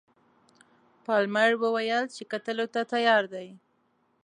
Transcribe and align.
پالمر 1.05 1.51
وویل 1.61 2.05
چې 2.15 2.23
کتلو 2.31 2.65
ته 2.73 2.81
تیار 2.93 3.23
دی. 3.33 3.47